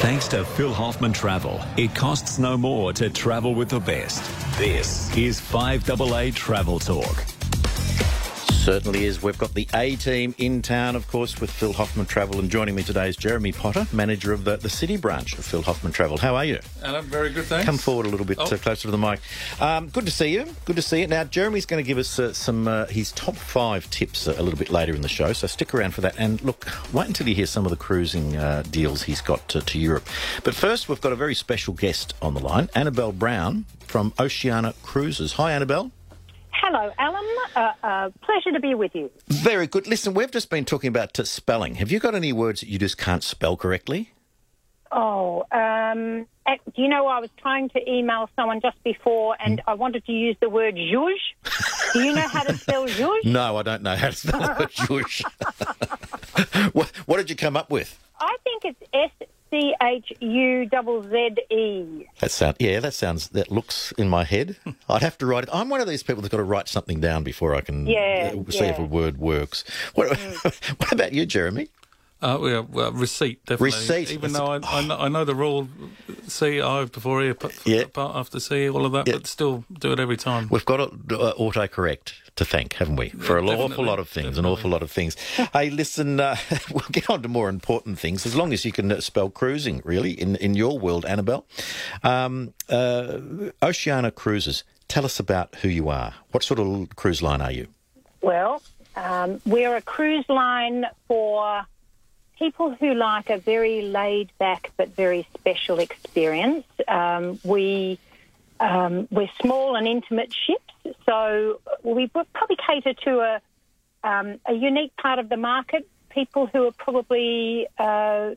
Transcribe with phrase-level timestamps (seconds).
[0.00, 4.22] Thanks to Phil Hoffman Travel, it costs no more to travel with the best.
[4.58, 7.33] This is 5AA Travel Talk.
[8.64, 9.22] Certainly is.
[9.22, 12.38] We've got the A team in town, of course, with Phil Hoffman Travel.
[12.38, 15.60] And joining me today is Jeremy Potter, manager of the, the city branch of Phil
[15.60, 16.16] Hoffman Travel.
[16.16, 16.60] How are you?
[16.82, 17.66] Alan, very good, thanks.
[17.66, 18.44] Come forward a little bit Oh.
[18.44, 19.20] uh, closer to the mic.
[19.60, 20.46] Um, good to see you.
[20.64, 21.06] Good to see you.
[21.06, 24.42] Now, Jeremy's going to give us uh, some uh, his top five tips uh, a
[24.42, 26.14] little bit later in the show, so stick around for that.
[26.18, 29.60] And look, wait until you hear some of the cruising uh, deals he's got to,
[29.60, 30.08] to Europe.
[30.42, 34.72] But first, we've got a very special guest on the line, Annabelle Brown from Oceania
[34.82, 35.34] Cruises.
[35.34, 35.90] Hi, Annabelle.
[36.66, 37.26] Hello, Alan.
[37.54, 39.10] Uh, uh, pleasure to be with you.
[39.28, 39.86] Very good.
[39.86, 41.74] Listen, we've just been talking about spelling.
[41.74, 44.12] Have you got any words that you just can't spell correctly?
[44.90, 49.74] Oh, um, do you know I was trying to email someone just before and I
[49.74, 51.12] wanted to use the word zhuzh.
[51.92, 53.24] Do you know how to spell zhuzh?
[53.26, 55.22] No, I don't know how to spell the word Jewish.
[56.72, 57.98] what, what did you come up with?
[58.18, 59.23] I think it's S
[59.54, 62.06] C H U Z Z E.
[62.20, 64.56] That sound, yeah, that sounds, that looks in my head.
[64.88, 65.50] I'd have to write it.
[65.52, 68.34] I'm one of these people that's got to write something down before I can Yeah,
[68.34, 69.62] uh, see if a word works.
[69.94, 70.18] What,
[70.78, 71.68] what about you, Jeremy?
[72.22, 73.66] Uh, yeah, well, receipt, definitely.
[73.66, 75.68] Receipt, Even that's- though I, I, know, I know the rule,
[76.26, 77.84] C, I before E, p- Yeah.
[77.92, 79.14] part after C, all of that, Yeah.
[79.14, 80.48] but still do it every time.
[80.50, 80.88] We've got uh,
[81.38, 83.10] autocorrect to thank, haven't we?
[83.10, 85.16] For an awful lot of things, an awful lot of things.
[85.52, 86.36] hey, listen, uh,
[86.70, 89.80] we'll get on to more important things as long as you can uh, spell cruising,
[89.84, 91.46] really, in, in your world, Annabelle.
[92.02, 93.18] Um, uh,
[93.62, 96.14] Oceania Cruises, tell us about who you are.
[96.32, 97.68] What sort of cruise line are you?
[98.20, 98.62] Well,
[98.96, 101.64] um, we're a cruise line for
[102.38, 106.66] people who like a very laid back but very special experience.
[106.88, 107.98] Um, we
[108.64, 113.40] um, we're small and intimate ships, so we probably cater to a
[114.08, 115.86] um, a unique part of the market.
[116.08, 118.30] People who are probably uh,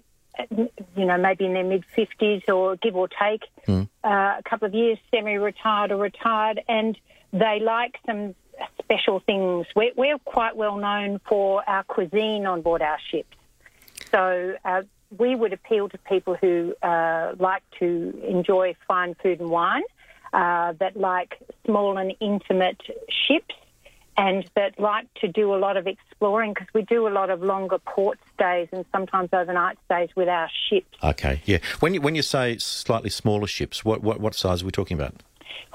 [0.49, 3.43] you know maybe in their mid fifties or give or take
[4.03, 6.97] uh, a couple of years semi-retired or retired, and
[7.31, 8.35] they like some
[8.79, 9.65] special things.
[9.75, 13.35] We're, we're quite well known for our cuisine on board our ships.
[14.11, 14.81] So uh,
[15.15, 19.83] we would appeal to people who uh, like to enjoy fine food and wine,
[20.33, 23.55] uh, that like small and intimate ships,
[24.17, 27.41] and that like to do a lot of exploring because we do a lot of
[27.43, 30.97] longer port stays and sometimes overnight stays with our ships.
[31.03, 31.59] Okay, yeah.
[31.79, 34.97] When you when you say slightly smaller ships, what what, what size are we talking
[34.97, 35.13] about?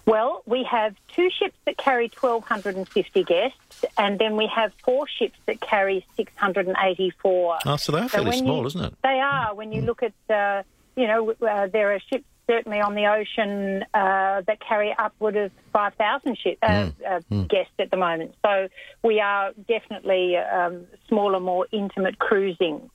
[0.04, 5.38] Well, we have two ships that carry 1,250 guests, and then we have four ships
[5.46, 7.58] that carry 684.
[7.64, 8.94] Oh, so they are fairly when small, you- isn't it?
[9.04, 9.54] They are.
[9.54, 10.64] When you look at, uh,
[10.96, 15.50] you know, uh, there are ships certainly on the ocean uh, that carry upward of
[15.72, 18.34] 5,000 ship, uh, uh, guests at the moment.
[18.42, 18.68] So
[19.02, 22.90] we are definitely um, smaller, more intimate cruising.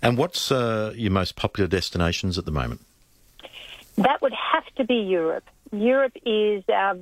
[0.00, 2.80] And what's uh, your most popular destinations at the moment?
[3.96, 5.44] That would have to be Europe.
[5.70, 6.96] Europe is our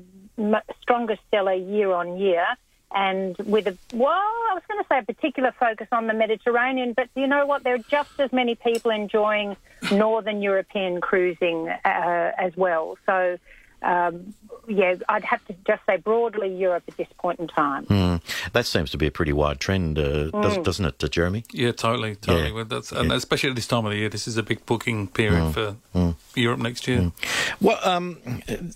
[0.80, 2.44] strongest seller year on year.
[2.92, 6.92] And with a, well, I was going to say a particular focus on the Mediterranean,
[6.92, 7.62] but you know what?
[7.62, 9.56] There are just as many people enjoying
[9.92, 12.98] Northern European cruising uh, as well.
[13.06, 13.38] So,
[13.82, 14.34] um,
[14.66, 17.84] yeah, I'd have to just say broadly Europe at this point in time.
[17.84, 18.16] Hmm.
[18.52, 21.44] That seems to be a pretty wide trend, uh, does, doesn't it, uh, Jeremy?
[21.52, 22.48] Yeah, totally, totally.
[22.48, 22.54] Yeah.
[22.54, 25.06] Well, that's, and especially at this time of the year, this is a big booking
[25.06, 25.76] period for
[26.34, 27.12] Europe next year.
[27.60, 28.18] Well, um,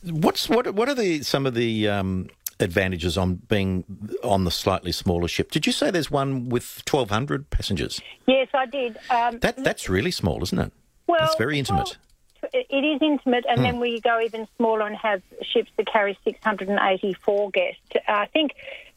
[0.05, 0.73] what's what?
[0.73, 2.31] What are the some of the um,
[2.61, 3.85] advantages on being
[4.23, 5.51] on the slightly smaller ship?
[5.51, 8.01] Did you say there's one with 1,200 passengers?
[8.27, 8.99] Yes, I did.
[9.11, 10.73] Um, That that's really small, isn't it?
[11.07, 11.97] Well, That's very intimate.
[12.43, 16.19] well, it is intimate, and then we go even smaller and have ships that carry
[16.25, 17.81] 684 guests.
[18.07, 18.53] I think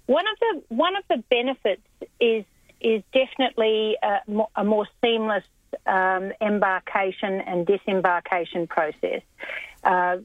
[0.06, 1.82] one of the one of the benefits
[2.20, 2.44] is
[2.82, 4.20] is definitely a,
[4.56, 5.44] a more seamless
[5.86, 9.22] um, embarkation and disembarkation process.
[9.84, 10.18] Uh,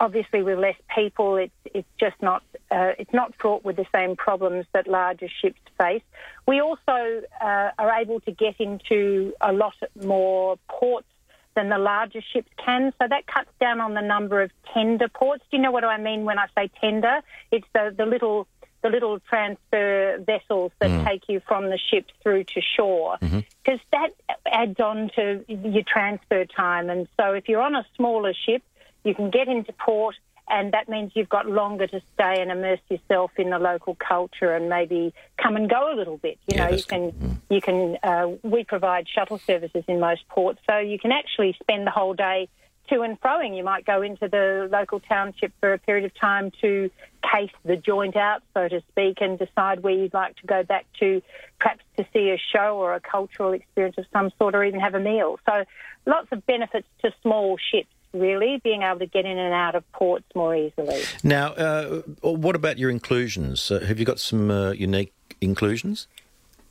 [0.00, 4.16] obviously, with less people, it's it's just not uh, it's not fraught with the same
[4.16, 6.02] problems that larger ships face.
[6.46, 11.08] We also uh, are able to get into a lot more ports
[11.54, 15.42] than the larger ships can, so that cuts down on the number of tender ports.
[15.50, 17.20] Do you know what I mean when I say tender?
[17.50, 18.46] It's the the little
[18.82, 24.10] the little transfer vessels that take you from the ship through to shore, because that
[24.46, 26.88] adds on to your transfer time.
[26.88, 28.62] And so, if you're on a smaller ship,
[29.04, 30.16] you can get into port,
[30.50, 34.54] and that means you've got longer to stay and immerse yourself in the local culture
[34.54, 35.12] and maybe
[35.42, 36.38] come and go a little bit.
[36.46, 40.60] You Yeah, know, you can you can uh, we provide shuttle services in most ports,
[40.68, 42.48] so you can actually spend the whole day
[42.88, 43.56] to and froing.
[43.56, 46.90] You might go into the local township for a period of time to
[47.22, 50.86] case the joint out, so to speak, and decide where you'd like to go back
[51.00, 51.20] to,
[51.60, 54.94] perhaps to see a show or a cultural experience of some sort, or even have
[54.94, 55.38] a meal.
[55.46, 55.64] So
[56.06, 59.90] lots of benefits to small ships really, being able to get in and out of
[59.92, 61.02] ports more easily.
[61.22, 63.70] Now, uh, what about your inclusions?
[63.70, 66.06] Uh, have you got some uh, unique inclusions?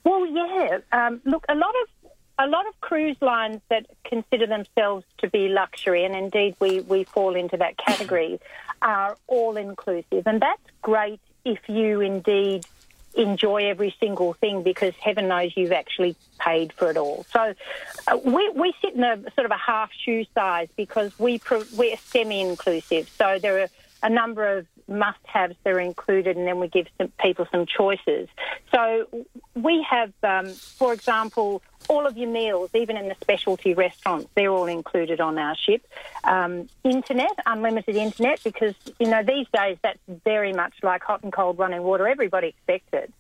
[0.04, 0.80] Well, yeah.
[0.92, 5.50] Um, look, a lot of a lot of cruise lines that consider themselves to be
[5.50, 8.40] luxury, and indeed we, we fall into that category,
[8.82, 10.28] are all inclusive.
[10.28, 12.66] And that's great if you indeed
[13.18, 17.26] enjoy every single thing because heaven knows you've actually paid for it all.
[17.34, 17.54] So
[18.08, 21.66] uh, we, we sit in a sort of a half shoe size because we pro-
[21.76, 23.10] we're semi-inclusive.
[23.18, 23.68] So there are
[24.04, 28.30] a number of must-haves that are included, and then we give some people some choices.
[28.74, 29.08] So
[29.56, 34.52] we have, um, for example, all of your meals, even in the specialty restaurants, they're
[34.52, 35.86] all included on our ship.
[36.24, 41.32] Um, internet, unlimited internet, because you know these days that's very much like hot and
[41.32, 42.08] cold running water.
[42.08, 43.14] Everybody expects it.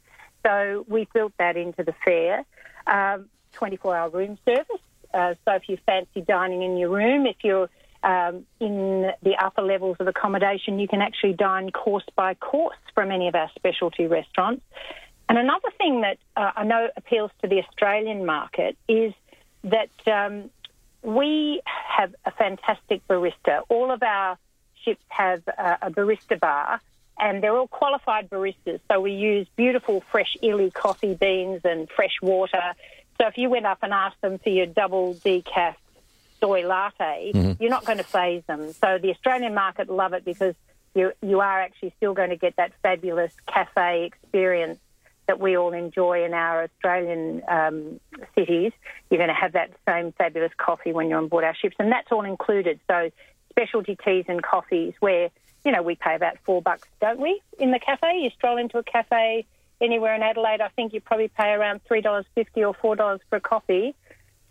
[0.46, 2.46] So we built that into the fare.
[2.86, 4.82] Um, 24-hour room service.
[5.14, 7.70] Uh, so if you fancy dining in your room, if you're
[8.04, 13.12] um, in the upper levels of accommodation, you can actually dine course by course from
[13.12, 14.64] any of our specialty restaurants.
[15.30, 19.14] And another thing that uh, I know appeals to the Australian market is
[19.64, 20.50] that um,
[21.02, 23.62] we have a fantastic barista.
[23.70, 24.38] All of our
[24.84, 26.80] ships have a, a barista bar,
[27.20, 28.80] and they're all qualified baristas.
[28.90, 32.74] So we use beautiful fresh illy coffee beans and fresh water.
[33.20, 35.76] So if you went up and asked them for your double decaf
[36.40, 37.62] soy latte, mm-hmm.
[37.62, 38.74] you're not going to phase them.
[38.74, 40.56] So the Australian market love it because
[40.96, 44.80] you you are actually still going to get that fabulous cafe experience
[45.28, 48.00] that we all enjoy in our Australian um,
[48.34, 48.72] cities.
[49.10, 51.92] You're going to have that same fabulous coffee when you're on board our ships, and
[51.92, 52.80] that's all included.
[52.88, 53.12] So
[53.50, 55.30] specialty teas and coffees, where
[55.66, 58.20] you know we pay about four bucks, don't we, in the cafe?
[58.22, 59.46] You stroll into a cafe
[59.82, 63.22] anywhere in Adelaide, I think you probably pay around three dollars fifty or four dollars
[63.30, 63.96] for a coffee.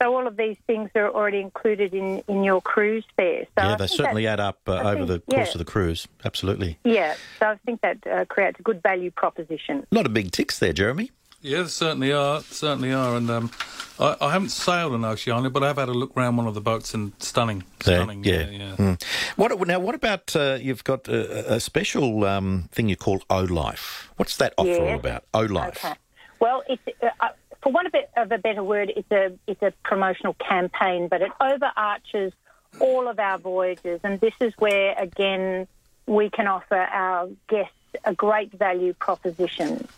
[0.01, 3.47] So all of these things are already included in, in your cruise fare.
[3.59, 5.53] So yeah, they certainly add up uh, over the course yeah.
[5.53, 6.07] of the cruise.
[6.25, 6.79] Absolutely.
[6.85, 9.87] Yeah, so I think that uh, creates a good value proposition.
[9.91, 11.11] A lot of big ticks there, Jeremy.
[11.41, 12.41] Yeah, there certainly are.
[12.43, 13.17] Certainly are.
[13.17, 13.51] And um,
[13.99, 16.61] I, I, haven't sailed an Oceania, but I've had a look around one of the
[16.61, 17.63] boats and stunning.
[17.81, 18.25] Stunning.
[18.25, 18.51] yeah.
[18.51, 18.77] yeah, yeah.
[18.77, 19.03] Mm.
[19.37, 23.41] What, now, what about uh, you've got a, a special um, thing you call O
[23.41, 24.11] Life?
[24.17, 24.79] What's that offer yeah.
[24.79, 25.25] all about?
[25.33, 25.85] O Life.
[25.85, 25.95] Okay.
[26.41, 26.83] Well, it's.
[27.03, 27.29] Uh,
[27.67, 32.33] for want of a better word, it's a it's a promotional campaign, but it overarches
[32.79, 35.67] all of our voyages, and this is where again
[36.07, 37.73] we can offer our guests
[38.05, 39.89] a great value proposition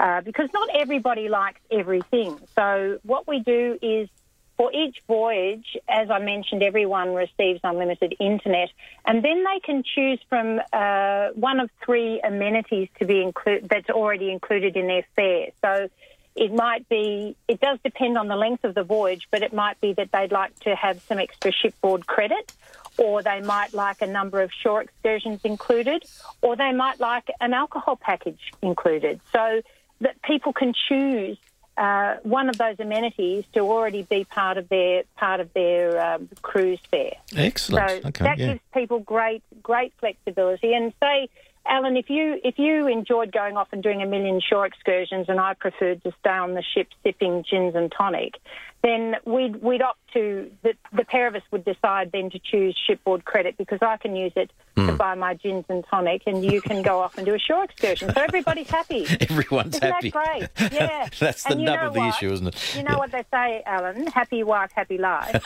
[0.00, 2.36] uh, because not everybody likes everything.
[2.56, 4.08] So what we do is
[4.56, 8.70] for each voyage, as I mentioned, everyone receives unlimited internet,
[9.06, 13.90] and then they can choose from uh, one of three amenities to be included that's
[13.90, 15.50] already included in their fare.
[15.60, 15.88] So
[16.34, 19.80] it might be, it does depend on the length of the voyage, but it might
[19.80, 22.52] be that they'd like to have some extra shipboard credit,
[22.98, 26.04] or they might like a number of shore excursions included,
[26.42, 29.20] or they might like an alcohol package included.
[29.32, 29.62] So
[30.00, 31.38] that people can choose
[31.76, 36.28] uh, one of those amenities to already be part of their part of their um,
[36.42, 37.14] cruise fare.
[37.36, 38.02] Excellent.
[38.02, 38.46] So okay, that yeah.
[38.46, 40.72] gives people great great flexibility.
[40.74, 41.28] And say
[41.66, 45.40] Alan, if you if you enjoyed going off and doing a million shore excursions, and
[45.40, 48.34] I preferred to stay on the ship sipping gins and tonic,
[48.82, 52.78] then we'd we'd opt to the, the pair of us would decide then to choose
[52.86, 54.86] shipboard credit because I can use it mm.
[54.86, 54.96] to hmm.
[54.96, 58.12] buy my gins and tonic, and you can go off and do a shore excursion.
[58.12, 59.06] So everybody's happy.
[59.20, 60.10] Everyone's isn't happy.
[60.10, 61.08] That great, yeah.
[61.18, 62.08] That's the nub of the what?
[62.16, 62.76] issue, isn't it?
[62.76, 62.98] You know yeah.
[62.98, 64.06] what they say, Alan?
[64.08, 65.44] Happy wife, happy life.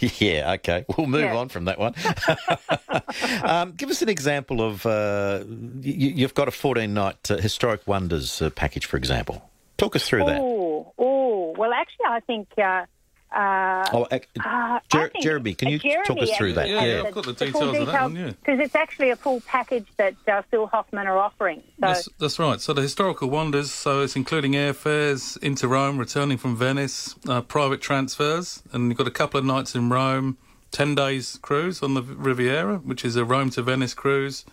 [0.20, 0.52] yeah.
[0.52, 0.84] Okay.
[0.96, 1.36] We'll move yeah.
[1.36, 1.94] on from that one.
[3.44, 5.44] um, give us an example of uh,
[5.80, 9.50] you, have got a 14 night uh, historic wonders uh, package, for example.
[9.78, 10.40] Talk us through that.
[10.40, 11.54] Oh, oh.
[11.56, 12.48] Well, actually, I think.
[12.58, 12.86] Uh,
[13.34, 16.68] uh, oh, uh, Jer- Jeremy, can you Jeremy, talk us through that?
[16.68, 18.26] Yeah, yeah, I've got the details of that one, yeah.
[18.26, 21.60] Because it's actually a full package that uh, Phil Hoffman are offering.
[21.60, 21.72] So.
[21.78, 22.60] That's, that's, right.
[22.60, 27.80] So the historical wonders, so it's including airfares into Rome, returning from Venice, uh, private
[27.80, 30.36] transfers, and you've got a couple of nights in Rome,
[30.72, 34.44] 10 days cruise on the Riviera, which is a Rome to Venice cruise,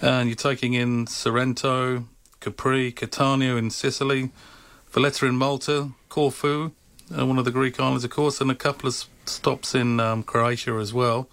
[0.00, 2.04] and you're taking in Sorrento,
[2.40, 4.30] Capri, Catania in Sicily,
[4.90, 6.72] Valletta in Malta, Corfu,
[7.16, 10.22] uh, one of the Greek islands, of course, and a couple of stops in um,
[10.22, 11.28] Croatia as well,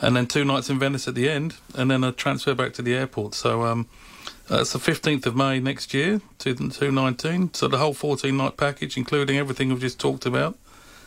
[0.00, 2.82] and then two nights in Venice at the end, and then a transfer back to
[2.82, 3.34] the airport.
[3.34, 3.88] So um,
[4.48, 7.54] that's the 15th of May next year, 2019.
[7.54, 10.56] So the whole 14 night package, including everything we've just talked about,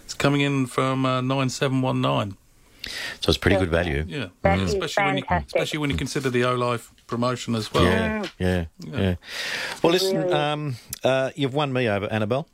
[0.05, 2.35] It's coming in from uh, nine seven one nine.
[3.21, 4.03] So it's pretty good value.
[4.07, 7.71] Yeah, That is especially when you especially when you consider the O Life promotion as
[7.73, 7.83] well.
[7.83, 9.15] Yeah, yeah, yeah.
[9.83, 12.47] Well, listen, um, uh, you've won me over, Annabelle.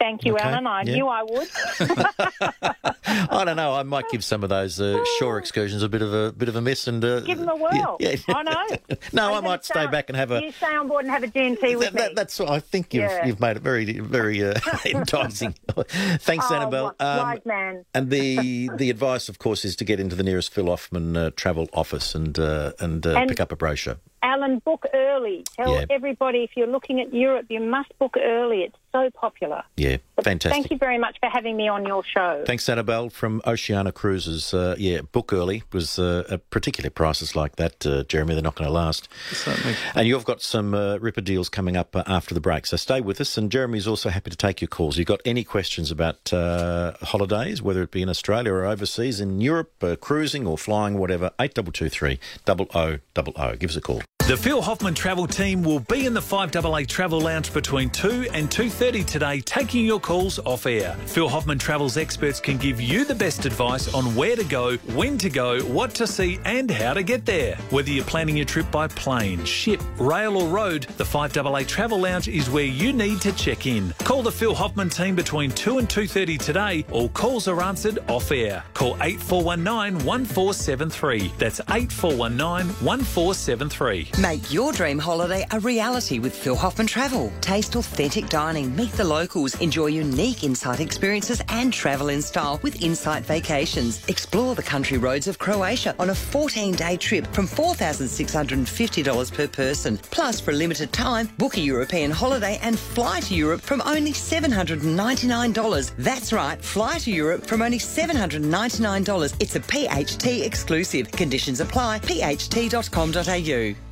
[0.00, 0.66] Thank you, Okay, Alan.
[0.66, 0.94] I yeah.
[0.94, 1.48] knew I would.
[3.06, 3.74] I don't know.
[3.74, 6.56] I might give some of those uh, shore excursions a bit of a bit of
[6.56, 7.96] a miss and uh, Give them a whirl.
[8.00, 8.34] Yeah, yeah.
[8.34, 8.76] I know.
[9.12, 10.40] no, you I might stay back and have a.
[10.42, 12.14] You stay on board and have a G&T with That, that, me.
[12.14, 14.54] that's what I think you've you've made it very very uh,
[14.86, 15.54] enticing.
[15.68, 16.94] Thanks, Oh, Annabelle.
[16.98, 17.84] wi- wise man.
[17.92, 21.30] And the the advice, of course, is to get into the nearest Phil Hoffman uh,
[21.36, 23.98] travel office and uh, and, uh, And- pick up a brochure.
[24.22, 25.44] Alan, book early.
[25.56, 25.84] Tell Yeah.
[25.90, 28.62] everybody if you're looking at Europe, you must book early.
[28.62, 29.62] It's so popular.
[29.76, 30.52] Yeah, fantastic.
[30.52, 32.42] Thank you very much for having me on your show.
[32.46, 34.52] Thanks, Annabelle from Oceania Cruises.
[34.54, 38.34] Uh, yeah, book early was uh, a particular prices like that, uh, Jeremy.
[38.34, 39.08] They're not going to last.
[39.32, 39.76] Certainly.
[39.94, 43.00] And you've got some uh, ripper deals coming up uh, after the break, so stay
[43.00, 43.36] with us.
[43.36, 44.98] And Jeremy's also happy to take your calls.
[44.98, 49.40] You've got any questions about uh, holidays, whether it be in Australia or overseas, in
[49.40, 51.30] Europe, uh, cruising or flying, whatever.
[51.40, 53.56] Eight double two three double O double O.
[53.56, 54.02] Give us a call.
[54.30, 58.48] The Phil Hoffman travel team will be in the 5AA Travel Lounge between 2 and
[58.48, 60.94] 2.30 today, taking your calls off air.
[61.06, 65.18] Phil Hoffman Travel's experts can give you the best advice on where to go, when
[65.18, 67.56] to go, what to see and how to get there.
[67.70, 72.28] Whether you're planning your trip by plane, ship, rail or road, the 5AA Travel Lounge
[72.28, 73.92] is where you need to check in.
[74.04, 76.84] Call the Phil Hoffman team between 2 and 2.30 today.
[76.92, 78.62] All calls are answered off air.
[78.74, 81.32] Call 8419 1473.
[81.36, 84.19] That's 8419 1473.
[84.20, 87.32] Make your dream holiday a reality with Phil Hoffman Travel.
[87.40, 92.82] Taste authentic dining, meet the locals, enjoy unique insight experiences and travel in style with
[92.82, 94.06] Insight Vacations.
[94.08, 99.96] Explore the country roads of Croatia on a 14-day trip from $4,650 per person.
[100.10, 104.12] Plus, for a limited time, book a European holiday and fly to Europe from only
[104.12, 105.92] $799.
[105.96, 109.34] That's right, fly to Europe from only $799.
[109.40, 111.10] It's a PHT exclusive.
[111.10, 112.00] Conditions apply.
[112.00, 113.89] pht.com.au.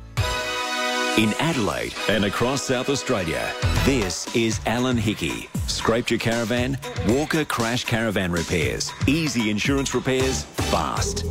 [1.17, 5.49] In Adelaide and across South Australia, this is Alan Hickey.
[5.67, 6.77] Scraped your caravan?
[7.09, 8.91] Walker Crash Caravan Repairs.
[9.05, 11.25] Easy insurance repairs, fast.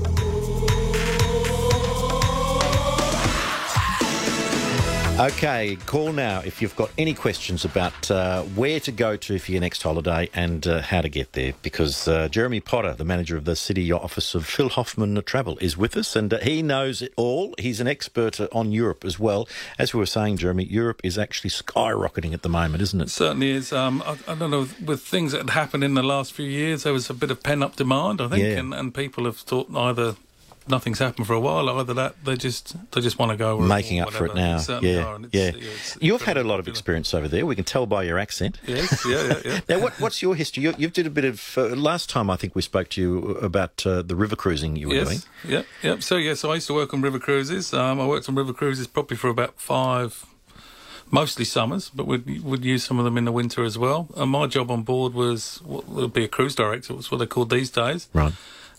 [5.29, 9.51] Okay, call now if you've got any questions about uh, where to go to for
[9.51, 11.55] your next holiday and uh, how to get there.
[11.61, 15.77] Because uh, Jeremy Potter, the manager of the City Office of Phil Hoffman Travel, is
[15.77, 17.53] with us and uh, he knows it all.
[17.59, 19.49] He's an expert uh, on Europe as well.
[19.77, 23.11] As we were saying, Jeremy, Europe is actually skyrocketing at the moment, isn't it?
[23.11, 23.73] certainly is.
[23.73, 26.85] Um, I, I don't know, with things that had happened in the last few years,
[26.85, 28.59] there was a bit of pent up demand, I think, Yeah.
[28.61, 30.15] and, and people have thought either
[30.71, 33.59] nothing's happened for a while, either that they just they just want to go.
[33.59, 34.59] Making up for it now.
[34.59, 35.43] They certainly Yeah, are, and yeah.
[35.49, 37.45] it's- it's You've had a lot of experience over there.
[37.47, 38.59] We can tell by your accent.
[38.67, 39.61] Yes, yeah, yeah, yeah.
[39.69, 40.63] Now, what, what's your history?
[40.65, 42.31] You, you've did a bit of uh, last time.
[42.31, 45.07] I think we spoke to you about uh, the river cruising you were doing.
[45.09, 46.03] Yes, yep, yep.
[46.03, 47.73] So yes, I used to work on river cruises.
[47.75, 50.25] Um, I worked on river cruises probably for about five,
[51.11, 54.09] mostly summers, but we'd would use some of them in the winter as well.
[54.17, 56.95] And my job on board was what would be a cruise director.
[56.95, 58.09] It's what they're called these days.
[58.13, 58.33] Right.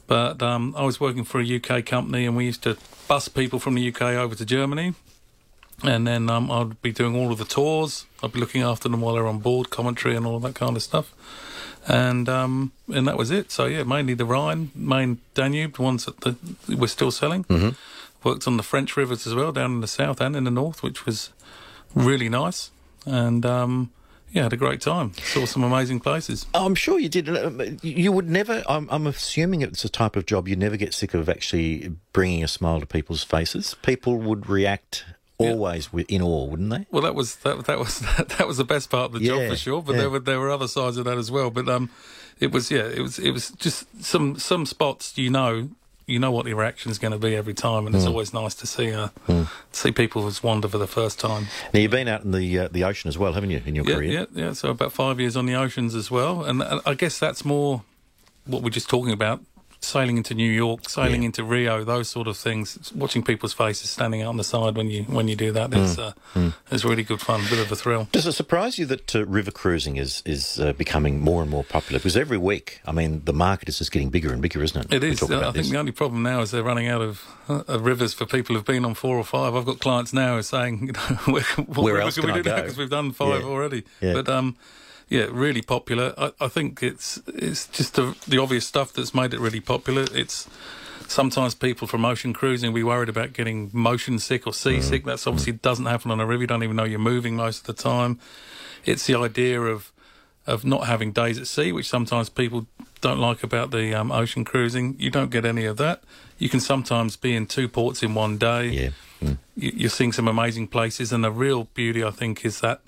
[0.09, 3.59] But um, I was working for a UK company, and we used to bus people
[3.59, 4.95] from the UK over to Germany.
[5.83, 8.07] And then um, I'd be doing all of the tours.
[8.23, 10.75] I'd be looking after them while they're on board, commentary and all of that kind
[10.75, 11.13] of stuff.
[11.87, 13.51] And um, and that was it.
[13.51, 16.35] So yeah, mainly the Rhine, main Danube, the ones that the,
[16.75, 17.43] we're still selling.
[17.43, 17.69] Mm-hmm.
[18.27, 20.81] Worked on the French rivers as well, down in the south and in the north,
[20.81, 21.29] which was
[21.93, 22.71] really nice.
[23.05, 23.91] And um,
[24.31, 25.13] yeah, had a great time.
[25.13, 26.45] Saw some amazing places.
[26.53, 27.29] I'm sure you did.
[27.29, 28.63] Um, You would never.
[28.67, 32.43] I'm, I'm assuming it's a type of job you never get sick of actually bringing
[32.43, 33.75] a smile to people's faces.
[33.81, 35.05] People would react
[35.37, 36.85] always with, in awe, wouldn't they?
[36.91, 39.49] Well, that was that, that was that, was the best part of the Yeah, job
[39.49, 39.81] for sure.
[39.81, 39.99] But yeah.
[39.99, 41.49] there were there were other sides of that as well.
[41.49, 41.89] But um,
[42.39, 45.69] it was yeah, it was it was just some some spots you know
[46.09, 48.11] you know what the reaction is going to be every time, and it's Hmm.
[48.11, 49.09] always nice to see uh
[49.71, 51.47] see people as wander for the first time.
[51.73, 53.85] Now you've been out in the uh, the ocean as well, haven't you, in your
[53.85, 54.11] Yeah, career?
[54.11, 54.53] yeah, yeah.
[54.53, 57.83] So about five years on the oceans as well, and I guess that's more
[58.45, 59.41] what we're just talking about.
[59.81, 61.27] Sailing into New York, sailing Yeah.
[61.27, 62.91] into Rio, those sort of things.
[62.93, 65.95] Watching people's faces standing out on the side when you when you do that is
[66.33, 66.47] Hmm.
[66.47, 68.09] uh, is really good fun, a bit of a thrill.
[68.11, 71.63] Does it surprise you that uh, river cruising is is uh, becoming more and more
[71.63, 71.97] popular?
[71.99, 74.93] Because every week, I mean, the market is just getting bigger and bigger, isn't it?
[74.93, 75.23] It is.
[75.23, 75.69] I think this.
[75.69, 78.65] the only problem now is they're running out of, uh, of rivers for people who've
[78.65, 79.55] been on four or five.
[79.55, 82.55] I've got clients now who are saying, you know, where, else can we do that?
[82.57, 82.61] go?
[82.63, 83.47] Because we've done five Yeah.
[83.47, 83.83] already.
[84.01, 84.13] Yeah.
[84.13, 84.57] But um,
[85.09, 86.13] yeah, really popular.
[86.17, 90.05] I, I think it's it's just the, the obvious stuff that's made it really popular.
[90.13, 90.47] It's
[91.07, 95.03] sometimes people from ocean cruising be worried about getting motion sick or seasick.
[95.05, 96.43] That's obviously doesn't happen on a river.
[96.43, 98.19] You don't even know you're moving most of the time.
[98.85, 99.91] It's the idea of
[100.45, 102.67] of not having days at sea, which sometimes people
[103.01, 104.95] don't like about the um, ocean cruising.
[104.99, 106.03] You don't get any of that.
[106.37, 108.67] You can sometimes be in two ports in one day.
[108.67, 108.89] Yeah.
[109.21, 109.37] Mm.
[109.55, 112.81] You, you're seeing some amazing places, and the real beauty, I think, is that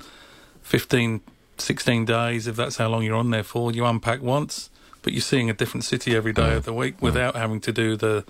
[0.63, 1.22] 15,
[1.62, 4.70] 16 days, if that's how long you're on there for, you unpack once,
[5.01, 7.96] but you're seeing a different city every day of the week without having to do
[7.96, 8.24] the,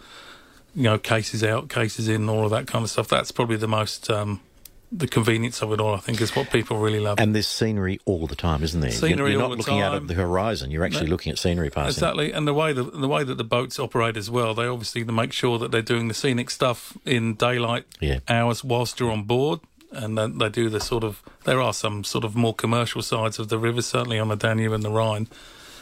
[0.76, 3.08] you know, cases out, cases in, all of that kind of stuff.
[3.08, 4.10] That's probably the most.
[4.10, 4.42] Um,
[4.94, 7.18] the convenience of it all, I think, is what people really love.
[7.18, 8.92] And there's scenery all the time, isn't there?
[8.92, 10.70] Scenery you're, you're all not the looking out at the horizon.
[10.70, 11.12] You're actually No.
[11.12, 11.92] looking at scenery passing.
[11.92, 15.06] Exactly, and the way that the way that the boats operate as well, they obviously
[15.06, 18.20] make sure that they're doing the scenic stuff in daylight Yeah.
[18.28, 19.62] hours whilst you're on board,
[19.92, 21.22] and then they do the sort of.
[21.44, 24.74] There are some sort of more commercial sides of the river, certainly on the Danube
[24.74, 25.28] and the Rhine.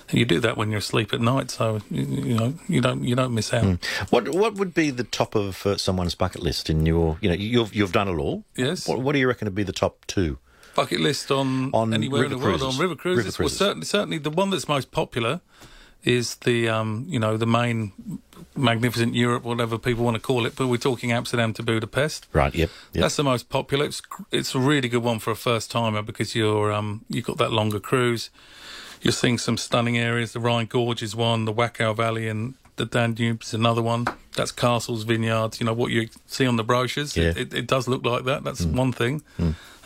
[0.09, 3.03] And you do that when you're asleep at night, so you, you know you don't
[3.03, 3.63] you don't miss out.
[3.63, 3.73] Hmm.
[4.09, 7.17] What what would be the top of uh, someone's bucket list in your?
[7.21, 8.43] You know, you've you've done it all.
[8.55, 8.87] Yes.
[8.87, 10.39] What, what do you reckon would be the top two?
[10.75, 13.37] bucket list on, On anywhere in the world on river cruises.
[13.37, 15.41] River Well, certainly, certainly the one that's most popular
[16.03, 17.91] is the um, you know the main
[18.55, 20.55] magnificent Europe, whatever people want to call it.
[20.55, 22.27] But we're talking Amsterdam to Budapest.
[22.33, 22.53] Right.
[22.53, 22.69] Yep.
[22.93, 23.01] Yep.
[23.01, 23.85] That's the most popular.
[23.85, 27.37] It's it's a really good one for a first timer because you're um you've got
[27.37, 28.29] that longer cruise.
[29.01, 30.33] You're seeing some stunning areas.
[30.33, 31.45] The Rhine Gorge is one.
[31.45, 34.05] The Wachau Valley and the Danube is another one.
[34.35, 35.59] That's castles, vineyards.
[35.59, 37.15] You know what you see on the brochures.
[37.17, 37.31] It, Yeah.
[37.33, 37.37] Mm.
[37.41, 38.43] it, it does look like that.
[38.43, 39.21] That's one thing.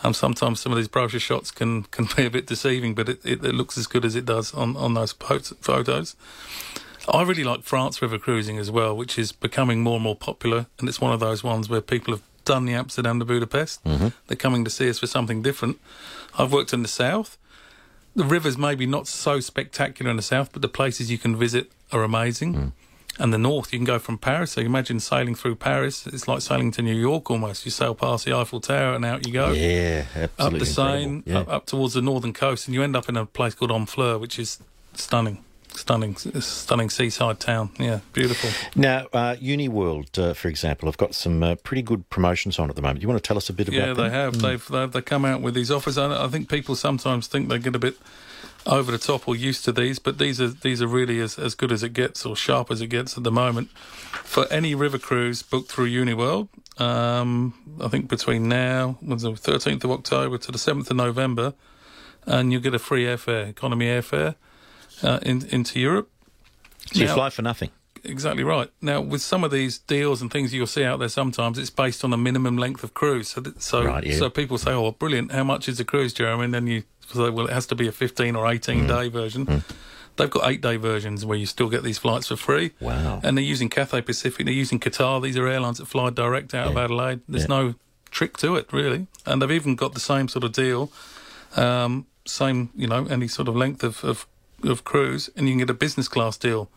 [0.02, 3.24] Um, sometimes some of these brochure shots can can be a bit deceiving, but it,
[3.24, 6.16] it, it looks as good as it does on on those photos.
[7.08, 10.66] I really like France river cruising as well, which is becoming more and more popular,
[10.78, 13.82] and it's one of those ones where people have done the Amsterdam to Budapest.
[13.84, 14.08] Mm-hmm.
[14.26, 15.78] They're coming to see us for something different.
[16.38, 17.36] I've worked in the south.
[18.16, 21.70] The rivers maybe not so spectacular in the south, but the places you can visit
[21.92, 22.54] are amazing.
[22.54, 22.72] Mm.
[23.18, 24.52] And the north, you can go from Paris.
[24.52, 26.06] So you imagine sailing through Paris.
[26.06, 27.64] It's like sailing to New York almost.
[27.64, 30.04] You sail past the Eiffel Tower and out you go yeah.
[30.14, 30.44] absolutely.
[30.46, 31.22] up the Seine.
[31.24, 31.38] Yeah.
[31.40, 34.18] up, up towards the northern coast, and you end up in a place called Honfleur,
[34.18, 34.58] which is
[34.94, 35.44] stunning,
[35.74, 37.70] stunning, stunning seaside town.
[37.78, 38.50] Yeah, beautiful.
[38.74, 42.76] Now, uh, UniWorld, uh, for example, have got some uh, pretty good promotions on at
[42.76, 43.02] the moment.
[43.02, 43.96] You want to tell us a bit about Yeah, them?
[43.96, 44.02] Hmm.
[44.02, 44.38] they have.
[44.40, 45.98] They've, they've they come out with these offers.
[45.98, 47.96] I, I think people sometimes think they get a bit
[48.66, 51.54] over the top or used to these, but these are these are really as, as
[51.54, 53.68] good as it gets or sharp as it gets at the moment.
[54.22, 56.48] For any river cruise booked through UniWorld,
[56.80, 61.52] um, I think between now, was the 13th of October to the 7th of November,
[62.26, 64.34] and you get a free airfare, economy airfare,
[65.02, 66.10] uh, in, into Europe.
[66.92, 67.70] So you Now- fly for nothing.
[68.06, 68.68] Exactly right.
[68.82, 72.04] Now, with some of these deals and things you'll see out there, sometimes it's based
[72.04, 73.28] on a minimum length of cruise.
[73.28, 74.18] So, th- so, Right, yeah.
[74.18, 75.32] so people say, "Oh, brilliant!
[75.32, 76.82] How much is the cruise, Jeremy?" And then you
[77.14, 78.88] say, "Well, it has to be a 15 or 18 Mm.
[78.88, 79.64] day version."
[80.16, 82.72] They've got eight day versions where you still get these flights for free.
[82.78, 83.20] Wow.
[83.24, 84.44] And they're using Cathay Pacific.
[84.44, 85.22] They're using Qatar.
[85.22, 87.20] These are airlines that fly direct out of Adelaide.
[87.26, 87.56] There's Yeah.
[87.56, 87.74] no
[88.10, 89.06] trick to it, really.
[89.24, 90.92] And they've even got the same sort of deal,
[91.56, 94.26] um, same you know, any sort of length of, of
[94.70, 96.68] of cruise, and you can get a business class deal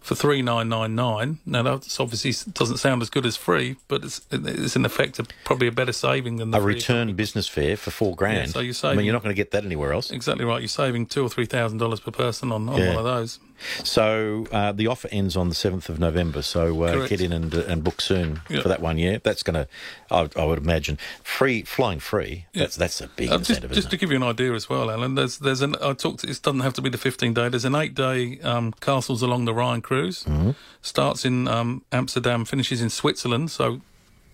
[0.00, 1.38] for three nine nine nine.
[1.46, 5.26] Now that's obviously doesn't sound as good as free, but it's it's in effect a,
[5.44, 8.50] probably a better saving than the A return business fare for four grand.
[8.50, 10.10] so you're I mean, saving- you're not going to get that anywhere else.
[10.10, 10.60] Exactly right.
[10.60, 12.88] You're saving two or three thousand dollars per person on, on Yeah.
[12.88, 13.38] one of those.
[13.84, 16.42] So uh, the offer ends on the seventh of November.
[16.42, 18.62] So uh, get in and, uh, and book soon Yep.
[18.62, 19.18] for that one year.
[19.22, 19.68] That's going to,
[20.10, 22.46] I, would imagine, free flying free.
[22.54, 24.68] That's that's a big Uh, just, incentive, just isn't to give you an idea as
[24.68, 25.14] well, Alan.
[25.14, 26.24] There's there's an I talked.
[26.24, 27.48] It doesn't have to be the 15 day.
[27.48, 30.24] There's an eight day um, castles along the Rhine cruise.
[30.24, 30.50] Mm-hmm.
[30.82, 33.50] Starts in um, Amsterdam, finishes in Switzerland.
[33.50, 33.80] So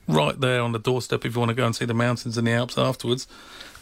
[0.07, 1.25] right there on the doorstep.
[1.25, 3.27] If you want to go and see the mountains and the Alps afterwards,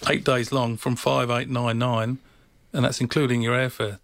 [0.08, 2.18] eight days long from five eight nine nine,
[2.72, 3.98] and that's including your airfare.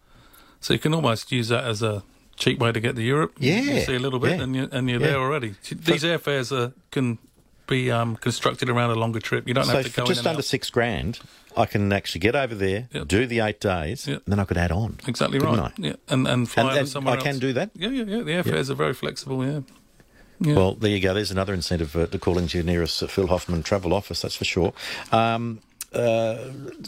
[0.63, 2.03] So you can almost use that as a
[2.37, 3.35] cheap way to get to Europe.
[3.39, 5.07] You- you Yeah, see a little bit, yeah, and you're, and you're yeah.
[5.09, 5.55] there already.
[5.71, 7.19] These airfares are, can
[7.67, 9.47] be um, constructed around a longer trip.
[9.47, 11.21] You don't So have to for go just in and under six grand,
[11.57, 13.09] I can actually get over there, Yep.
[13.09, 14.23] do the eight days, Yep.
[14.25, 14.99] and then I could add on.
[15.07, 15.59] Exactly right.
[15.59, 15.73] I?
[15.77, 17.71] Yeah, and and fly And- over and somewhere I can do that?
[17.75, 18.23] Yeah, yeah, yeah.
[18.23, 19.45] The airfares are very flexible.
[19.45, 19.61] Yeah.
[20.41, 20.55] Yeah.
[20.57, 21.15] Well, there you go.
[21.15, 24.23] There's another incentive uh, to calling to your nearest uh, Phil Hoffman Travel Office.
[24.23, 24.73] That's for sure.
[25.13, 25.61] Um,
[25.93, 26.39] uh,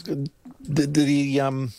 [0.03, 1.71] the the um,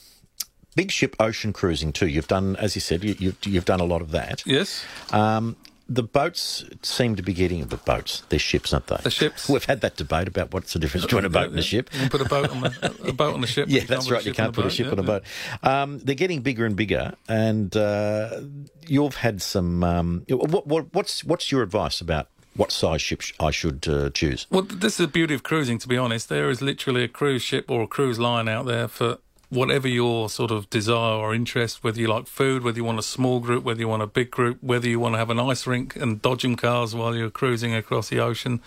[0.76, 2.06] big ship ocean cruising too.
[2.06, 4.46] You've done, as you said, you, you've you've done a lot of that.
[4.46, 4.84] yes.
[5.12, 5.56] Um,
[5.88, 8.24] the boats seem to be getting the boats.
[8.28, 8.96] They're ships, aren't they?
[9.04, 9.48] The ships.
[9.54, 11.90] We've had that debate about what's the difference between a boat and a ship.
[11.92, 13.68] You can put a boat on the a boat on the ship.
[13.70, 14.24] Yeah, that's right.
[14.26, 15.22] You can't put a ship on a boat.
[15.62, 18.40] Um, they're getting bigger and bigger, and uh,
[18.88, 19.84] you've had some.
[19.84, 24.10] Um, what, what, what's what's your advice about what size ship sh- I should uh,
[24.10, 24.48] choose?
[24.50, 25.78] Well, this is the beauty of cruising.
[25.78, 28.88] To be honest, there is literally a cruise ship or a cruise line out there
[28.88, 31.84] for whatever your sort of desire or interest.
[31.84, 34.30] Whether you like food, whether you want a small group, whether you want a big
[34.30, 37.74] group, whether you want to have an ice rink and dodgem cars while you're cruising
[37.74, 38.60] across the ocean.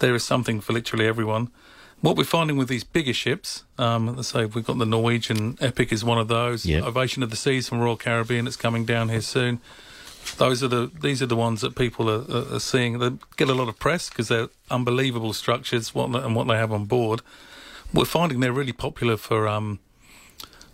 [0.00, 1.50] There is something for literally everyone.
[2.00, 5.92] What we're finding with these bigger ships, um, let's say we've got the Norwegian Epic
[5.92, 6.64] is one of those.
[6.64, 6.84] Yeah.
[6.84, 9.60] Ovation of the Seas from Royal Caribbean that's coming down here soon.
[10.36, 12.98] Those are the these are the ones that people are, are, are seeing.
[12.98, 16.70] They get a lot of press because they're unbelievable structures what and what they have
[16.70, 17.22] on board.
[17.92, 19.80] We're finding they're really popular for um,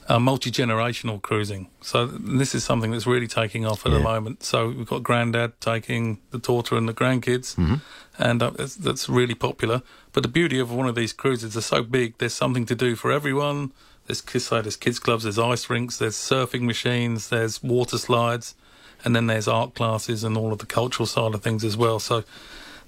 [0.09, 1.69] uh, multi generational cruising.
[1.81, 4.43] So this is something that's really taking off at the moment.
[4.43, 7.75] So we've got Grandad taking the daughter and the grandkids, Mm-hmm.
[8.19, 9.83] and uh, that's, that's really popular.
[10.13, 12.19] But the beauty of one of these cruises, they're so big.
[12.19, 13.73] There's something to do for everyone.
[14.07, 18.55] There's kids, so there's kids clubs, there's ice rinks, there's surfing machines, there's water slides,
[19.03, 21.99] and then there's art classes and all of the cultural side of things as well.
[21.99, 22.25] So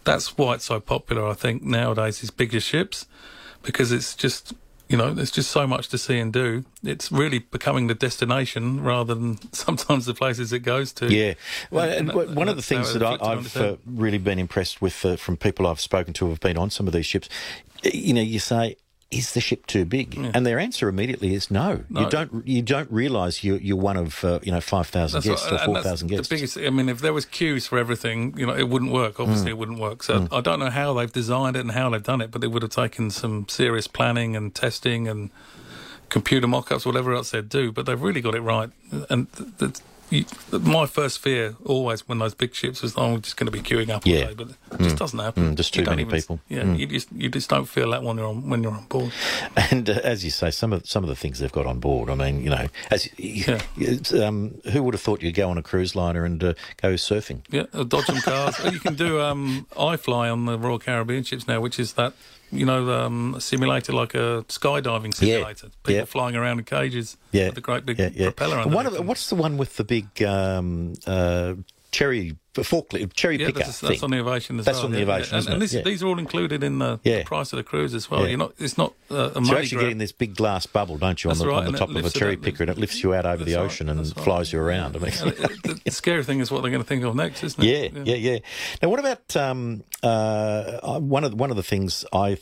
[0.04, 1.26] that's why it's so popular.
[1.26, 3.06] I think nowadays these bigger ships
[3.62, 4.52] because it's just
[4.88, 6.64] you know there's just so much to see and do.
[6.84, 11.12] It's really becoming the destination rather than sometimes the places it goes to.
[11.12, 11.34] Yeah.
[11.70, 14.80] Well, And and w- one of the things that I, I've uh, really been impressed
[14.80, 17.28] with uh, from people I've spoken to who have been on some of these ships,
[17.82, 18.76] you know, you say,
[19.10, 20.16] is the ship too big?
[20.34, 21.84] And their answer immediately is no.
[21.88, 22.00] No.
[22.02, 22.46] You don't.
[22.48, 25.64] You don't realise you're, you're one of uh, you know five thousand guests what- or
[25.64, 26.28] four thousand guests.
[26.28, 26.58] The biggest.
[26.58, 29.20] I mean, if there was queues for everything, you know, it wouldn't work.
[29.20, 29.50] Obviously, Mm.
[29.50, 30.02] it wouldn't work.
[30.02, 32.48] So I don't know how they've designed it and how they've done it, but it
[32.48, 35.30] would have taken some serious planning and testing and
[36.08, 37.70] computer mock-ups, whatever else they'd do.
[37.72, 38.70] But they've really got it right.
[39.10, 39.74] And th- th-
[40.10, 43.50] you, my first fear always when those big ships was, oh, we're just going to
[43.52, 44.26] be queuing up all Yeah.
[44.26, 45.52] day, but it just doesn't happen.
[45.52, 46.40] Mm, just too many even- people.
[46.48, 46.78] Yeah, Mm.
[46.78, 49.12] you just you just don't feel that when you're on when you're on board.
[49.70, 52.08] And uh, as you say, some of some of the things they've got on board.
[52.10, 53.60] I mean, you know, as Yeah.
[54.24, 57.40] um, who would have thought you'd go on a cruise liner and uh, go surfing?
[57.50, 58.56] Yeah, uh, Dodgem cars.
[58.72, 59.66] You can do um,
[59.98, 62.12] fly on the Royal Caribbean ships now, which is that
[62.50, 65.68] you know um, a simulator like a skydiving simulator.
[65.82, 66.04] People yeah.
[66.04, 68.26] flying around in cages Yeah, with a great big yeah, yeah.
[68.26, 68.66] propeller.
[68.66, 71.54] One of what's the one with the big um, uh,
[71.96, 73.88] cherry forklift cherry yeah, picker that's, thing?
[73.90, 74.86] that's on the Ovation as That's well.
[74.86, 75.38] on the yeah, Ovation, yeah.
[75.38, 75.82] isn't and, and this, Yeah.
[75.82, 78.26] these are all included in the, the price of the cruise as well.
[78.26, 78.52] You're not.
[78.58, 79.84] It's not uh, a So money you actually grab.
[79.86, 82.04] get in this big glass bubble, don't you, on the, right, on the top of
[82.04, 84.24] a cherry picker, and it lifts you out over the That's right, ocean and right.
[84.24, 84.96] flies you around.
[84.96, 87.62] I mean, it- the scary thing is what they're going to think of next, isn't
[87.62, 87.92] it?
[87.92, 88.32] yeah, yeah.
[88.32, 88.38] Yeah.
[88.82, 92.36] Now, what about um, uh, one of one of the things I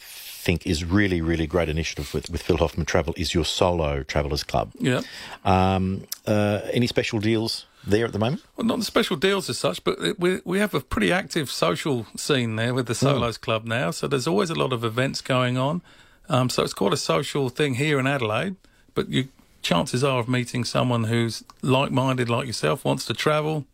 [0.45, 4.45] think is really, really great initiative with, with Phil Hoffman Travel is your solo travellers
[4.45, 4.73] club.
[4.79, 5.01] Yeah.
[5.45, 8.43] Um, uh, any special deals there at the moment?
[8.57, 12.07] Well, not the special deals as such, but we we have a pretty active social
[12.17, 13.91] scene there with the Solos Club now.
[13.91, 15.83] So there's always a lot of events going on.
[16.29, 18.57] Um, so it's quite a social thing here in Adelaide.
[18.95, 19.29] But you,
[19.63, 23.65] chances are of meeting someone who's like-minded like yourself, wants to travel,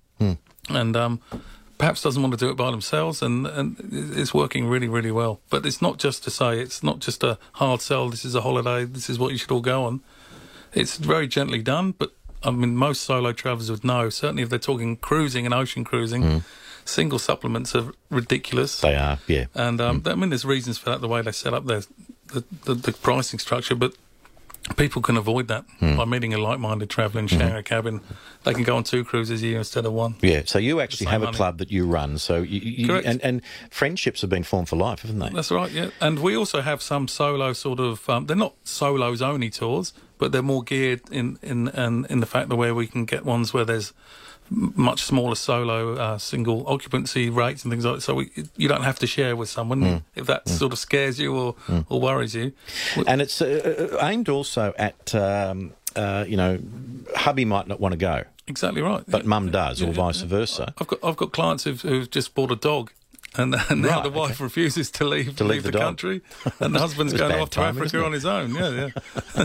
[0.68, 1.20] and um,
[1.80, 5.40] perhaps doesn't want to do it by themselves, and and it's working really really well.
[5.48, 8.10] But it's not just to say it's not just a hard sell.
[8.10, 8.84] This is a holiday.
[8.84, 10.00] This is what you should all go on.
[10.74, 12.12] It's very gently done, but
[12.44, 14.10] I mean, most solo travellers would know.
[14.10, 16.44] Certainly, if they're talking cruising and ocean cruising,
[16.84, 18.80] single supplements are ridiculous.
[18.80, 19.46] They are, yeah.
[19.54, 21.00] And um, I mean, there's reasons for that.
[21.00, 21.82] The way they set up their
[22.28, 23.94] the, the, the pricing structure, but
[24.76, 28.00] people can avoid that by meeting a like-minded traveller and sharing a cabin.
[28.44, 30.16] They can go on two cruises a year instead of one.
[30.22, 31.36] Yeah, so you actually have a money.
[31.36, 32.18] club that you run.
[32.18, 33.06] So you, you, Correct.
[33.06, 35.28] and, and friendships have been formed for life, haven't they?
[35.30, 35.90] That's right, yeah.
[36.00, 38.08] And we also have some solo sort of.
[38.08, 42.26] Um, they're not solos only tours, but they're more geared in in in, in the
[42.26, 43.92] fact that where we can get ones where there's
[44.50, 48.00] much smaller solo uh, single occupancy rates and things like that.
[48.00, 51.36] So we, you don't have to share with someone if that sort of scares you
[51.36, 51.54] or,
[51.88, 52.52] or worries you.
[53.06, 56.58] And it's uh, uh, aimed also at, um, uh, you know,
[57.14, 59.04] hubby might not want to go, exactly right.
[59.06, 59.28] but yeah.
[59.28, 60.28] mum does, or Yeah, vice yeah.
[60.28, 60.74] versa.
[60.78, 62.90] I've got I've got clients who've, who've just bought a dog.
[63.36, 66.20] And, and now Right, the wife refuses to leave, To leave the the, country,
[66.60, 68.54] and the husband's going off to Africa on his own.
[68.54, 69.44] Yeah, yeah,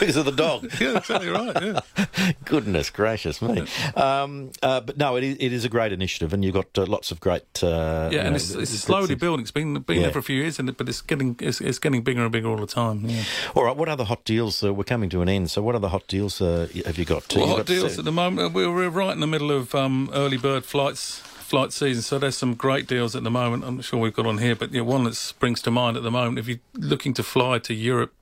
[0.00, 0.70] because of the dog.
[0.80, 1.56] yeah, exactly right.
[1.62, 2.32] Yeah.
[2.44, 3.66] Goodness gracious me!
[3.94, 6.86] Um, uh, but no, it is, it is a great initiative, and you've got uh,
[6.86, 7.62] lots of great.
[7.62, 9.42] Uh, Yeah, and know, it's, it's slowly building.
[9.42, 10.02] It's been been Yeah.
[10.04, 12.48] there for a few years, and but it's getting it's, it's getting bigger and bigger
[12.48, 13.04] all the time.
[13.08, 13.24] Yeah.
[13.54, 14.62] All right, what other hot deals?
[14.62, 15.50] Uh, we're coming to an end.
[15.50, 17.34] So, what other hot deals uh, have you got?
[17.34, 18.54] Well, You've hot got, deals uh, at the moment.
[18.54, 22.36] We're, we're right in the middle of um, early bird flights flight season, so there's
[22.36, 23.64] some great deals at the moment.
[23.64, 26.02] I'm not sure we've got on here, but yeah, one that springs to mind at
[26.02, 26.38] the moment.
[26.38, 28.12] If you're looking to fly to Europe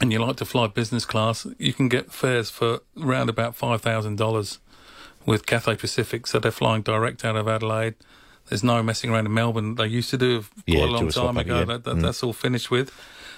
[0.00, 3.80] and you like to fly business class, you can get fares for around about five
[3.80, 4.58] thousand dollars
[5.24, 6.26] with Cathay Pacific.
[6.26, 7.94] So they're flying direct out of Adelaide.
[8.48, 9.74] There's no messing around in Melbourne.
[9.74, 11.58] They used to do quite Yeah, a long time ago.
[11.60, 11.64] yeah.
[11.64, 12.02] That, that, Mm.
[12.02, 12.90] That's all finished with.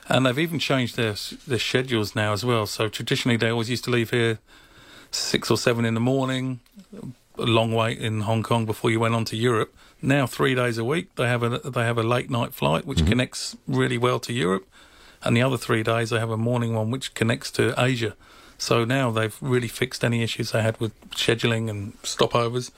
[0.09, 1.15] And they've even changed their
[1.47, 2.67] their schedules now as well.
[2.67, 4.39] So traditionally, they always used to leave here
[5.13, 6.61] six or seven in the morning,
[7.41, 9.75] a long wait in Hong Kong before you went on to Europe.
[10.03, 12.99] Now three days a week they have a they have a late night flight which
[12.99, 13.09] mm-hmm.
[13.09, 14.67] connects really well to Europe,
[15.23, 18.15] and the other three days they have a morning one which connects to Asia.
[18.59, 22.71] So now they've really fixed any issues they had with scheduling and stopovers.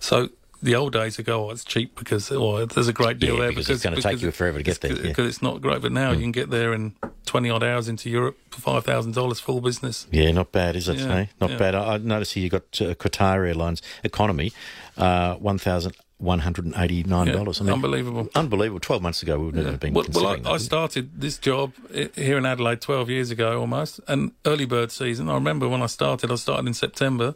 [0.00, 0.30] So
[0.62, 3.48] the old days ago, oh, it's cheap because or there's a great deal Yeah, there
[3.50, 5.28] because it's gonna take you forever to get there, Because yeah.
[5.28, 6.94] It's not great, but now you can get there in
[7.26, 10.06] twenty odd hours into Europe for five thousand dollars full business.
[10.10, 10.98] Yeah, not bad, is it?
[10.98, 11.26] Yeah, eh?
[11.40, 11.56] Not yeah.
[11.56, 11.74] bad.
[11.74, 14.52] I, I notice here you got uh, Qatar Airlines economy,
[14.96, 17.60] uh, one thousand one hundred and eighty nine Yeah, dollars.
[17.62, 18.28] unbelievable.
[18.34, 18.80] Unbelievable.
[18.80, 21.38] Twelve months ago, we would never have been Well, well I, considering I started this
[21.38, 21.72] job
[22.14, 25.30] here in Adelaide 12 years ago almost, and early bird season.
[25.30, 27.34] I remember when I started, I started in September,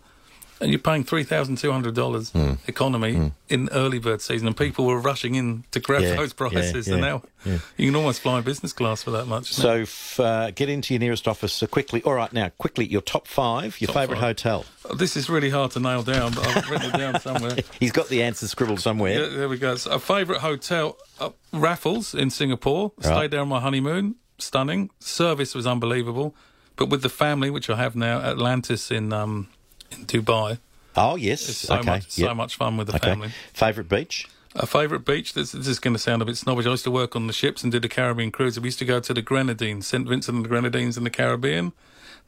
[0.60, 2.52] and you're paying $3,200 Hmm.
[2.66, 6.86] economy in early bird season, and people were rushing in to grab Yeah, those prices.
[6.88, 7.58] yeah, and now yeah.
[7.76, 9.52] you can almost fly business class for that much.
[9.52, 12.02] So f- uh, get into your nearest office uh, quickly.
[12.02, 14.28] All right, now quickly your top five, your Top favourite five.
[14.38, 14.64] hotel.
[14.94, 17.56] this is really hard to nail down, but I've written it down somewhere.
[17.80, 19.20] He's got the answer scribbled somewhere.
[19.22, 19.76] Yeah, there we go.
[19.76, 22.92] So a favourite hotel, uh, Raffles in Singapore.
[22.98, 23.06] Right.
[23.06, 24.16] Stayed there on my honeymoon.
[24.38, 24.90] Stunning.
[25.00, 26.34] Service was unbelievable.
[26.76, 29.46] But with the family, which I have now, Atlantis in um,
[29.90, 30.58] in Dubai.
[30.96, 33.08] Oh yes, It's so okay, much so much fun with the okay.
[33.10, 33.30] family.
[33.52, 34.28] Favourite beach.
[34.56, 35.34] A favourite beach.
[35.34, 36.64] This, this is going to sound a bit snobbish.
[36.66, 38.58] I used to work on the ships and did a Caribbean cruise.
[38.58, 41.72] We used to go to the Grenadines, St Vincent and the Grenadines in the Caribbean.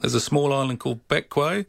[0.01, 1.67] There's a small island called Bequia,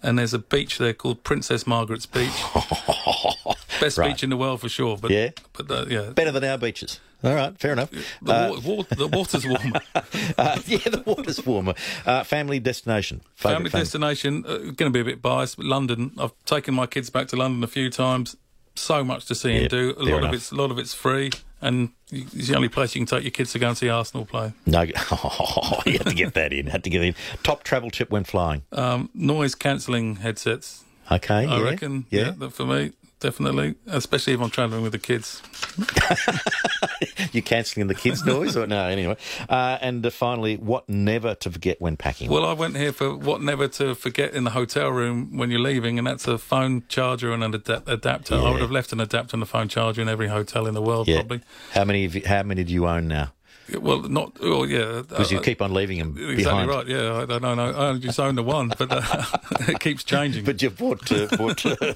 [0.00, 2.30] and there's a beach there called Princess Margaret's Beach.
[3.80, 4.08] Best Right.
[4.12, 4.96] beach in the world for sure.
[4.96, 5.30] But Yeah.
[5.52, 7.00] but uh, yeah, Better than our beaches.
[7.24, 7.90] All right, fair enough.
[8.22, 9.80] the, Uh, wa- wa- the water's warmer.
[10.38, 11.74] uh, yeah, the water's warmer.
[12.06, 13.22] Uh, family destination.
[13.34, 16.12] Favourite Family destination, uh, going to be a bit biased, but London.
[16.16, 18.36] I've taken my kids back to London a few times.
[18.76, 19.94] So much to see Yeah, and do.
[19.98, 20.28] A lot enough.
[20.28, 23.24] of it's a lot of it's free, and it's the only place you can take
[23.24, 24.52] your kids to go and see Arsenal play.
[24.66, 26.68] No, oh, you had to get that in.
[26.68, 27.16] Had to get in.
[27.42, 28.62] Top travel tip when flying.
[28.70, 30.84] Um, noise cancelling headsets.
[31.10, 32.06] Okay, I yeah, reckon.
[32.10, 32.30] yeah.
[32.38, 35.42] that for me, definitely, especially if I'm travelling with the kids.
[37.32, 38.86] You're cancelling the kids' noise, or no?
[38.86, 39.16] Anyway,
[39.48, 42.30] uh, and uh, finally, what never to forget when packing.
[42.30, 45.60] Well, I went here for what never to forget in the hotel room when you're
[45.60, 48.34] leaving, and that's a phone charger and an adap- adapter.
[48.34, 50.82] I would have left an adapter and a phone charger in every hotel in the
[50.82, 51.16] world, yeah.
[51.16, 51.42] probably.
[51.72, 52.06] How many?
[52.06, 53.32] You, how many do you own now?
[53.80, 54.32] Well, not.
[54.40, 55.02] Oh, yeah.
[55.06, 56.68] Because you uh, keep on leaving them Exactly behind.
[56.70, 56.86] right.
[56.86, 57.52] Yeah, I don't know.
[57.52, 59.24] I only just own the one, but uh,
[59.68, 60.44] it keeps changing.
[60.44, 61.94] But you've bought, uh, bought uh,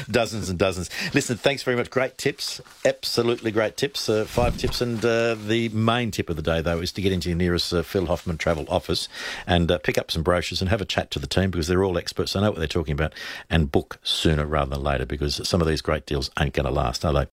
[0.10, 0.90] dozens and dozens.
[1.14, 1.90] Listen, thanks very much.
[1.90, 2.60] Great tips.
[2.84, 4.08] Absolutely great tips.
[4.08, 4.80] Uh, five tips.
[4.80, 7.72] And uh, the main tip of the day, though, is to get into your nearest
[7.72, 9.08] uh, Phil Hoffman travel office
[9.46, 11.84] and uh, pick up some brochures and have a chat to the team because they're
[11.84, 12.32] all experts.
[12.32, 13.12] They know what they're talking about
[13.48, 16.72] and book sooner rather than later because some of these great deals ain't going to
[16.72, 17.22] last, are they?